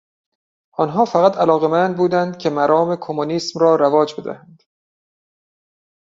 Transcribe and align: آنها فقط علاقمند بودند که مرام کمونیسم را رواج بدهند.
آنها 0.77 1.05
فقط 1.05 1.37
علاقمند 1.37 1.97
بودند 1.97 2.37
که 2.37 2.49
مرام 2.49 2.95
کمونیسم 2.95 3.59
را 3.59 3.75
رواج 3.75 4.19
بدهند. 4.21 4.63